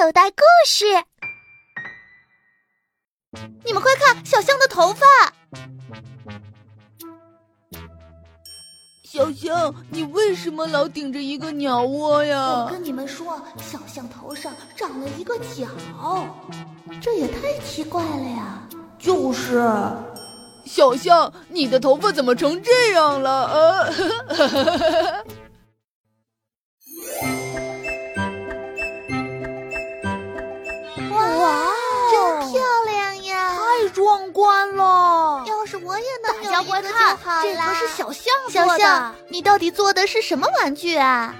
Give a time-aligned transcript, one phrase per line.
[0.00, 0.86] 口袋故事。
[3.66, 5.06] 你们快看，小象的头发！
[9.04, 12.64] 小象，你为什么老顶着一个鸟窝呀？
[12.64, 15.66] 我跟你们说，小象头上长了一个角，
[16.98, 18.66] 这也太奇怪了呀！
[18.98, 19.70] 就是，
[20.64, 23.92] 小象，你的头发怎么成这样了？
[24.28, 25.24] 呃。
[36.62, 41.34] 能有一个就好这可是小象小象，你到底做的是什么玩具啊？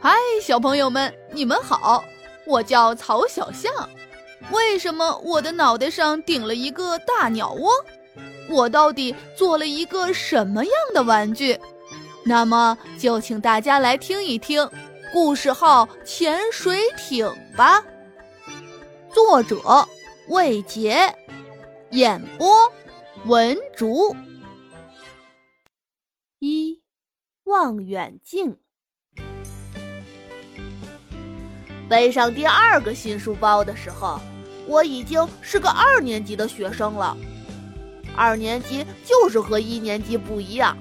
[0.00, 2.02] 嗨，小朋友们，你们好，
[2.46, 3.72] 我叫曹小象。
[4.50, 7.70] 为什么我的脑袋上顶了一个大鸟窝？
[8.48, 11.58] 我到底做了一个什么样的玩具？
[12.24, 14.68] 那么就请大家来听一听
[15.12, 17.82] 故事号《潜水艇》吧。
[19.12, 19.86] 作者：
[20.28, 21.14] 魏杰。
[21.90, 22.70] 演播，
[23.26, 24.16] 文竹。
[26.38, 26.80] 一，
[27.44, 28.56] 望远镜。
[31.86, 34.18] 背上第二个新书包的时候，
[34.66, 37.14] 我已经是个二年级的学生了。
[38.16, 40.74] 二年级就是和一年级不一样。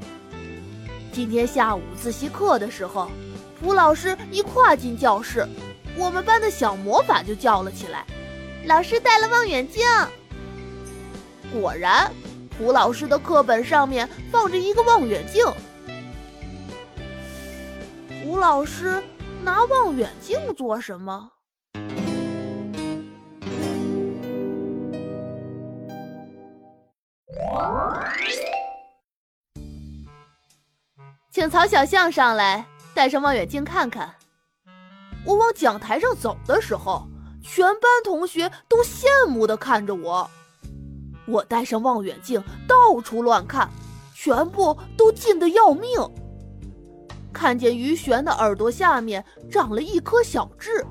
[1.11, 3.11] 今天下午自习课的时候，
[3.59, 5.45] 蒲老师一跨进教室，
[5.97, 8.05] 我们班的小魔法就叫了起来
[8.65, 9.85] ：“老师带了望远镜。”
[11.51, 12.11] 果然，
[12.59, 15.45] 蒲老师的课本上面放着一个望远镜。
[18.21, 19.01] 蒲老师
[19.41, 21.31] 拿望远镜做什么？
[31.31, 34.13] 请曹小象上来，戴上望远镜看看。
[35.25, 37.07] 我往讲台上走的时候，
[37.41, 40.29] 全班同学都羡慕的看着我。
[41.29, 43.69] 我戴上望远镜，到处乱看，
[44.13, 45.91] 全部都近得要命。
[47.31, 50.83] 看见于玄的耳朵下面长了一颗小痣，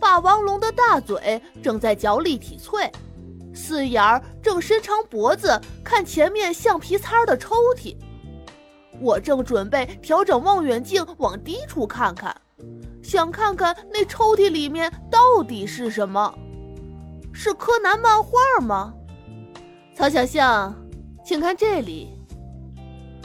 [0.00, 2.90] 霸王龙的大嘴正在嚼立体脆，
[3.52, 7.96] 四眼儿正伸长脖子看前面橡皮擦的抽屉。
[9.00, 12.34] 我正准备调整望远镜往低处看看，
[13.02, 16.32] 想看看那抽屉里面到底是什么？
[17.32, 18.94] 是柯南漫画吗？
[19.96, 20.74] 曹小象，
[21.24, 22.10] 请看这里。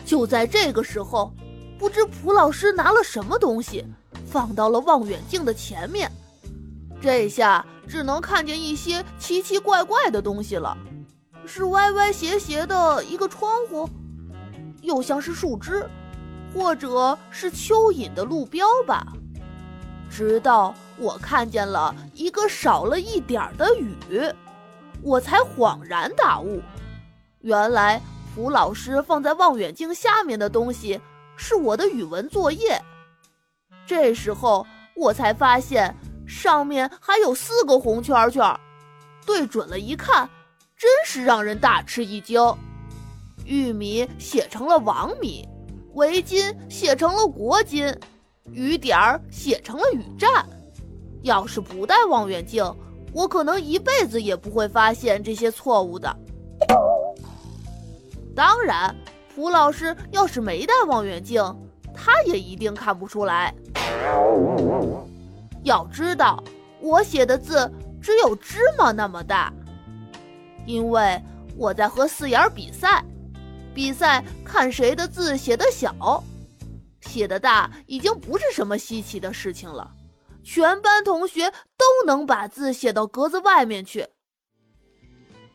[0.05, 1.33] 就在这个时候，
[1.79, 3.83] 不知蒲老师拿了什么东西，
[4.27, 6.11] 放到了望远镜的前面。
[7.01, 10.77] 这下只能看见一些奇奇怪怪的东西了，
[11.45, 13.89] 是歪歪斜斜的一个窗户，
[14.83, 15.89] 又像是树枝，
[16.53, 19.07] 或者是蚯蚓的路标吧。
[20.07, 23.97] 直到我看见了一个少了一点儿的雨。
[25.01, 26.61] 我才恍然大悟，
[27.39, 28.01] 原来
[28.35, 30.99] 蒲老师放在望远镜下面的东西
[31.35, 32.81] 是我的语文作业。
[33.85, 34.65] 这时候
[34.95, 35.95] 我才发现
[36.27, 38.59] 上面还有四个红圈圈，
[39.25, 40.29] 对准了一看，
[40.77, 42.39] 真是让人大吃一惊。
[43.45, 45.47] 玉米写成了王米，
[45.93, 47.95] 围巾写成了国巾，
[48.51, 50.45] 雨点儿写成了雨战。
[51.23, 52.63] 要是不戴望远镜，
[53.13, 56.15] 我可能一辈子也不会发现这些错误的。
[58.35, 58.95] 当然，
[59.35, 61.43] 蒲老师要是没戴望远镜，
[61.93, 63.53] 他也一定看不出来。
[65.63, 66.41] 要知道，
[66.79, 67.69] 我写的字
[68.01, 69.51] 只有芝麻那么大，
[70.65, 71.21] 因为
[71.57, 73.03] 我在和四眼比赛，
[73.73, 76.23] 比赛看谁的字写的小，
[77.01, 79.91] 写的大已经不是什么稀奇的事情了。
[80.41, 81.51] 全班同学
[81.89, 84.05] 都能把字写到格子外面去。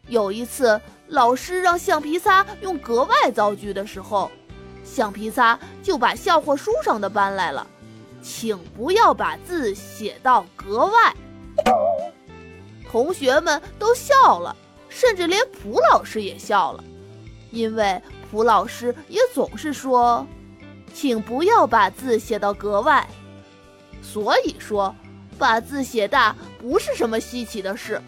[0.09, 4.31] 有一次，老师让橡皮擦用格外造句的时候，
[4.85, 7.67] 橡皮擦就把笑话书上的搬来了，
[8.23, 11.15] 请不要把字写到格外。
[12.91, 14.55] 同学们都笑了，
[14.89, 16.85] 甚至连蒲老师也笑了，
[17.51, 20.27] 因为蒲老师也总是说，
[20.93, 23.09] 请不要把字写到格外。
[24.03, 24.95] 所以说，
[25.39, 28.01] 把字写大不是什么稀奇的事，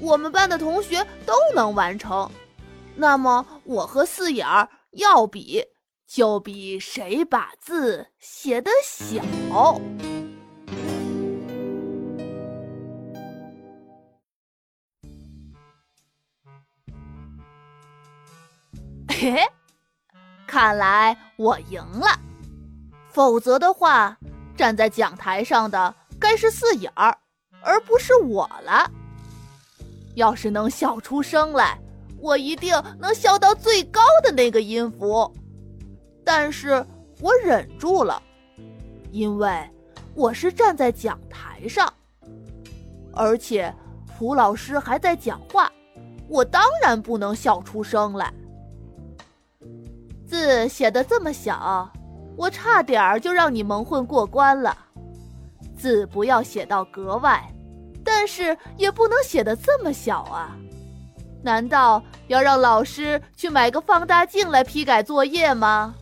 [0.00, 2.30] 我们班的同学都能完成。
[2.94, 5.64] 那么，我和四眼儿要比，
[6.06, 9.22] 就比谁把字写得小。
[19.08, 19.40] 嘿，
[20.46, 22.06] 看来我赢了，
[23.10, 24.16] 否则的话。
[24.56, 25.94] 站在讲台上的
[26.28, 27.16] 该是四眼儿，
[27.62, 28.90] 而不是我了。
[30.14, 31.78] 要是能笑出声来，
[32.20, 35.32] 我一定能笑到最高的那个音符。
[36.22, 36.84] 但是
[37.22, 38.22] 我忍住了，
[39.10, 39.58] 因为
[40.14, 41.90] 我是站在讲台上，
[43.14, 43.74] 而且
[44.18, 45.72] 蒲老师还在讲话，
[46.28, 48.30] 我当然不能笑出声来。
[50.26, 51.90] 字写的这么小，
[52.36, 54.76] 我差点儿就让你蒙混过关了。
[55.78, 57.42] 字不要写到格外，
[58.04, 60.56] 但是也不能写的这么小啊！
[61.40, 65.94] 难道要让老师去买个放大镜来批改作业吗？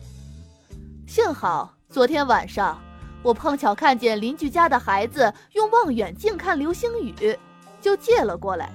[1.05, 2.77] 幸好昨天晚上
[3.21, 7.37] 我碰巧看见邻居家的孩子用望远镜看流星雨，
[7.79, 8.69] 就借了过来。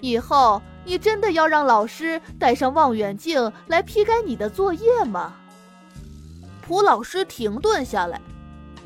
[0.00, 5.34] 以后你真的要让老师带上望远镜来批改你的作业吗？
[6.62, 8.20] 蒲老师停顿下来，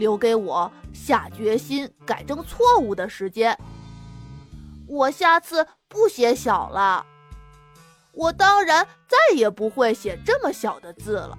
[0.00, 3.56] 留给我下决心改正错误的时间。
[4.88, 7.04] 我下次不写小了，
[8.12, 11.38] 我当然再也不会写这么小的字了。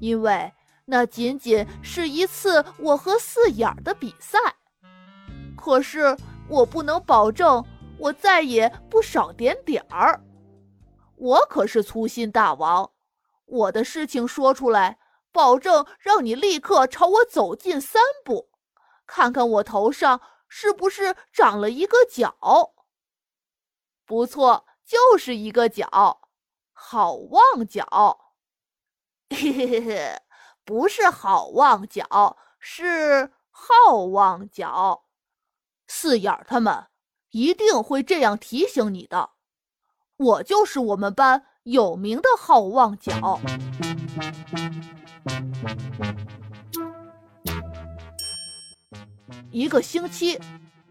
[0.00, 0.50] 因为
[0.86, 4.38] 那仅仅是一次我和四眼的比赛，
[5.54, 6.16] 可是
[6.48, 7.62] 我不能保证
[7.98, 10.20] 我再也不少点点儿。
[11.16, 12.90] 我可是粗心大王，
[13.44, 14.98] 我的事情说出来，
[15.34, 18.50] 保证让你立刻朝我走近三步，
[19.04, 22.36] 看看我头上是不是长了一个角。
[24.06, 26.30] 不错，就是一个角，
[26.72, 28.36] 好望角。
[29.34, 30.22] 嘿嘿嘿嘿，
[30.64, 35.06] 不是好望角，是好望角。
[35.88, 36.86] 四眼儿他们
[37.30, 39.30] 一定会这样提醒你的。
[40.16, 43.40] 我就是我们班有名的好望角。
[49.50, 50.38] 一个星期，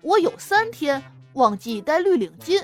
[0.02, 1.04] 我有三天
[1.34, 2.64] 忘记带绿领巾，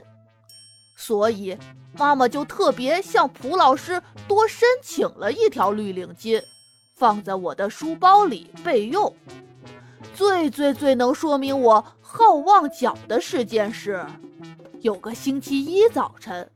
[0.96, 1.58] 所以。
[1.98, 6.40] 妈妈就特别向蒲老师多申请了一条绿领巾，
[6.96, 9.14] 放在我的书包里备用。
[10.16, 14.06] 最最最能说明我好望角的事件是，
[14.82, 16.50] 有个星期一早晨，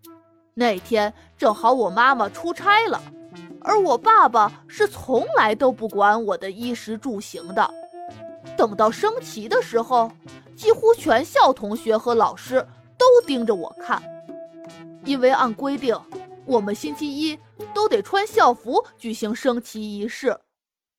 [0.53, 3.01] 那天正好我妈妈出差了，
[3.63, 7.69] 而我爸爸是从来都不管我的衣食住行的。
[8.57, 10.11] 等到升旗的时候，
[10.55, 12.65] 几乎全校同学和老师
[12.97, 14.01] 都盯着我看。
[15.05, 15.97] 因为按规定，
[16.45, 17.37] 我们星期一
[17.73, 20.37] 都得穿校服举行升旗仪式，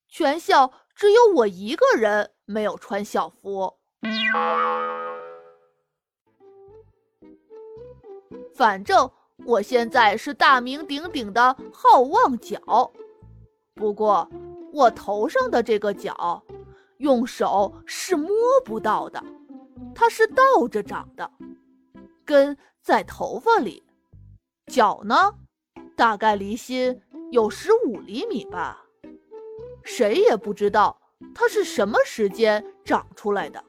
[0.08, 3.74] 全校只有我一个人没有穿校服。
[8.54, 9.10] 反正
[9.42, 12.90] 我现在是大名鼎鼎的好望角，
[13.74, 14.28] 不过
[14.72, 16.42] 我头上的这个角，
[16.98, 18.30] 用手是摸
[18.64, 19.22] 不到的，
[19.94, 21.30] 它是倒着长的，
[22.24, 23.82] 根在头发里。
[24.66, 25.34] 脚呢，
[25.96, 28.80] 大概离心有十五厘米吧。
[29.82, 30.98] 谁也不知道
[31.34, 33.62] 它是什么时间长出来的，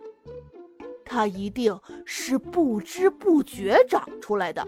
[1.04, 4.66] 它一定是不知不觉长出来的。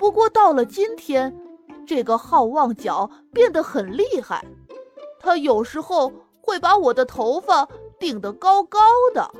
[0.00, 1.30] 不过到了今天，
[1.86, 4.42] 这个好望角变得很厉害，
[5.18, 6.10] 它有时候
[6.40, 7.68] 会把我的头发
[7.98, 8.80] 顶得高高
[9.12, 9.30] 的。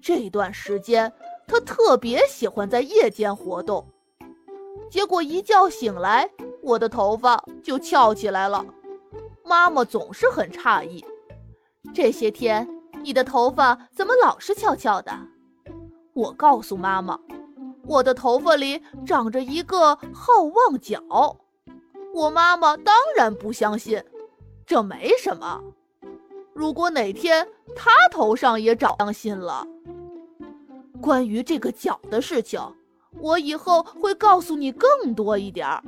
[0.00, 1.12] 这段时间，
[1.48, 3.84] 它特别喜欢在夜间活动。
[4.88, 6.30] 结果一觉醒来，
[6.62, 8.64] 我的头发就翘起来了。
[9.44, 11.04] 妈妈总是很诧异，
[11.92, 12.68] 这些天
[13.02, 15.10] 你的头发怎么老是翘翘的？
[16.12, 17.18] 我告诉妈妈，
[17.86, 21.36] 我的头发里长着一个好望角。
[22.14, 24.02] 我妈妈当然不相信，
[24.66, 25.62] 这没什么。
[26.52, 29.66] 如果哪天她头上也长，相信了。
[31.00, 32.60] 关于这个角的事情。
[33.20, 35.84] 我以后会告诉你更多一点儿。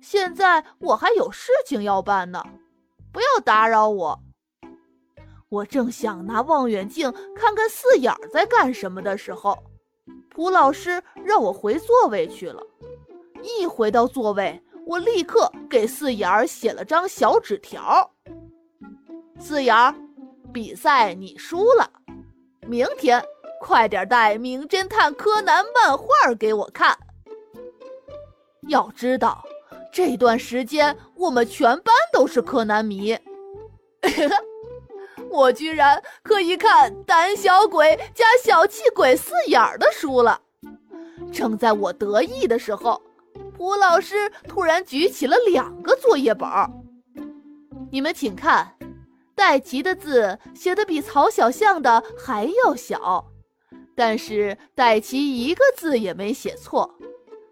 [0.00, 2.44] 现在我还有事情要办呢，
[3.10, 4.20] 不要打扰我。
[5.48, 9.56] 我正想拿望远镜看看四眼在干什么的时候，
[10.34, 12.60] 蒲老师让我回座位去了。
[13.42, 18.10] 一回到座位，我立刻给四眼儿写了张小纸条
[19.38, 19.94] ：“四眼儿，
[20.52, 21.88] 比赛你输了，
[22.66, 23.24] 明天。”
[23.60, 26.06] 快点带《名侦探柯南》漫画
[26.38, 26.94] 给我看！
[28.68, 29.42] 要知道，
[29.90, 33.16] 这段时间我们全班都是柯南迷。
[35.34, 40.40] 我居然可以看《胆小鬼加小气鬼四眼》的书了。
[41.32, 43.02] 正在我得意的时候，
[43.56, 46.48] 蒲老师突然举起了两个作业本。
[47.90, 48.76] 你们请看，
[49.34, 53.24] 戴奇的字写的比曹小象的还要小，
[53.96, 56.88] 但是戴奇一个字也没写错，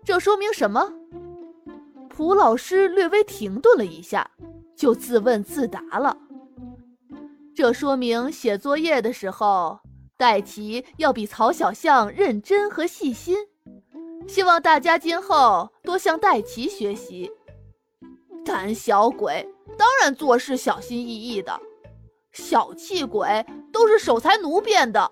[0.05, 0.93] 这说明什么？
[2.09, 4.31] 蒲老师略微停顿了一下，
[4.77, 6.17] 就自问自答了。
[7.55, 9.79] 这说明写作业的时候，
[10.17, 13.37] 戴奇要比曹小象认真和细心。
[14.27, 17.31] 希望大家今后多向戴奇学习。
[18.45, 21.61] 胆小鬼当然做事小心翼翼的。
[22.33, 25.11] 小气鬼都是守财奴变的，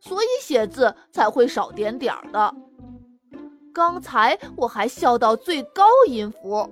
[0.00, 2.54] 所以写字才会少点点儿的。
[3.74, 6.68] 刚才我还笑到最高音符，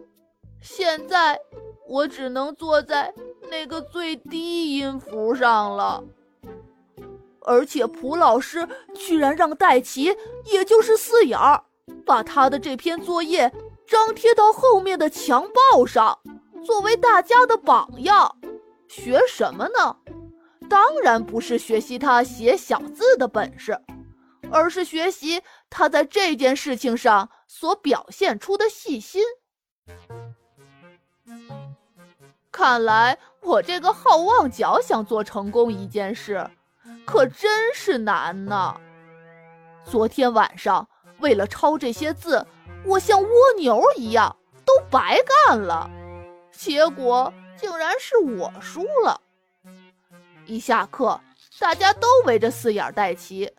[0.63, 1.39] 现在
[1.87, 3.13] 我只能坐在
[3.51, 6.03] 那个最低音符上了。
[7.43, 10.15] 而且蒲老师居然让戴奇，
[10.45, 11.65] 也就是四眼儿，
[12.07, 13.51] 把他的这篇作业
[13.87, 16.19] 张贴到后面的墙报上，
[16.65, 18.37] 作为大家的榜样。
[18.87, 19.97] 学什么呢？
[20.69, 23.77] 当然不是学习他写小字的本事，
[24.53, 29.23] 而是学习他在这件事情上所表现出的细心。
[32.61, 36.47] 看来我这个好望角想做成功一件事，
[37.07, 38.79] 可真是难呢。
[39.83, 40.87] 昨天晚上
[41.21, 42.47] 为了抄这些字，
[42.85, 45.89] 我像蜗牛一样都白干了，
[46.53, 47.33] 结果。
[47.57, 49.21] 竟然是我输了！
[50.47, 51.19] 一下课，
[51.59, 53.51] 大家都围着四眼戴奇，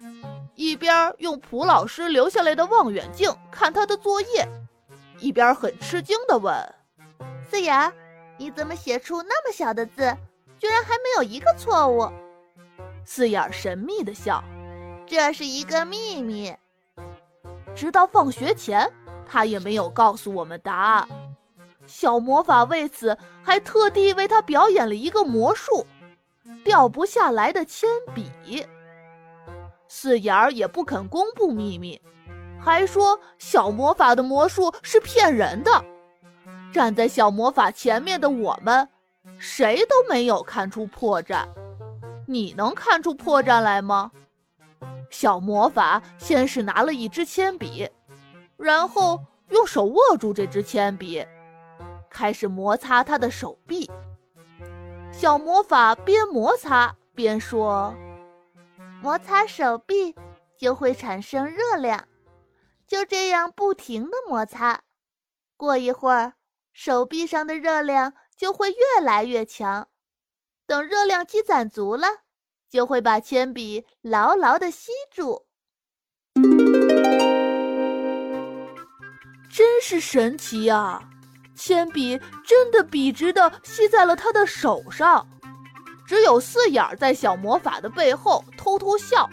[0.55, 4.47] 一边用蒲老师留下来的望远镜看他的作业，
[5.19, 6.55] 一边很吃惊地问
[7.49, 7.93] ：“四眼，
[8.41, 10.17] 你怎么写出那么小的字，
[10.57, 12.11] 居然还没有一个错误？”
[13.05, 14.43] 四眼神秘地笑
[15.05, 16.51] ：“这是一个秘密，
[17.75, 18.91] 直到放学前，
[19.27, 21.07] 他也没有告诉我们答案。”
[21.85, 25.85] 小魔法为此还特地为他表演了一个魔术——
[26.65, 28.65] 掉不下来的铅笔。
[29.87, 32.01] 四眼儿也不肯公布秘密，
[32.59, 35.85] 还说小魔法的魔术是骗人的。
[36.71, 38.87] 站在小魔法前面的我们，
[39.37, 41.45] 谁都没有看出破绽。
[42.27, 44.11] 你能看出破绽来吗？
[45.09, 47.89] 小魔法先是拿了一支铅笔，
[48.55, 51.25] 然后用手握住这支铅笔。
[52.09, 53.89] 开始摩擦他的手臂，
[55.11, 57.93] 小魔法边摩擦边说
[59.01, 60.15] ：“摩擦手臂
[60.57, 62.07] 就会产生热量，
[62.87, 64.81] 就这样不停的摩擦，
[65.57, 66.33] 过一会儿，
[66.73, 69.87] 手臂上的热量就会越来越强。
[70.65, 72.07] 等热量积攒足了，
[72.69, 75.45] 就会把铅笔牢牢的吸住。”
[79.53, 81.01] 真是神奇呀！
[81.57, 85.27] 铅笔真的笔直的吸在了他的手上，
[86.07, 89.29] 只有四眼在小魔法的背后偷偷笑，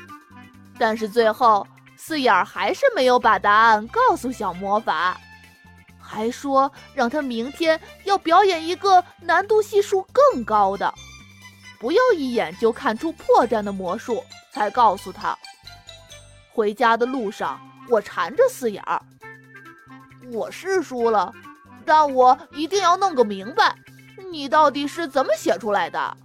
[0.76, 1.66] 但是最后
[1.96, 5.18] 四眼还是没有把答案告诉小魔法，
[6.10, 10.92] 还说让他明天要表演一个难度系数更高的，
[11.78, 15.36] 不要一眼就看出破绽的魔术才告诉他。
[16.50, 17.60] 回家的路上，
[17.90, 19.02] 我缠着四眼儿，
[20.32, 21.30] 我是输了。
[21.84, 23.76] 但我一定要弄个明白，
[24.30, 26.16] 你到底是怎么写出来的？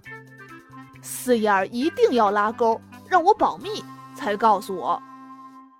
[1.02, 3.84] 四眼儿一定要拉钩，让我保密，
[4.16, 5.02] 才告诉我。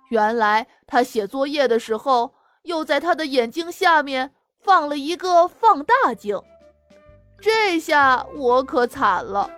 [0.09, 2.34] 原来他写作业的时候，
[2.65, 6.39] 又在他的眼睛下面放了一个放大镜。
[7.39, 9.49] 这下我可惨了，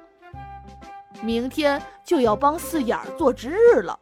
[1.21, 3.97] 明天就要帮四眼做值日了，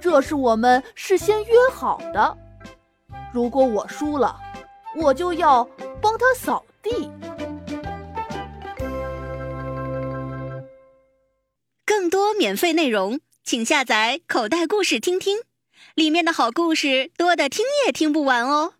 [0.00, 2.36] 这是我们事先约好的。
[3.32, 4.36] 如果我输了，
[4.96, 5.64] 我就要
[6.00, 7.10] 帮他扫地。
[11.84, 15.38] 更多免费内容，请下载口袋故事听听，
[15.94, 18.74] 里面的好故事多的听也听不完哦。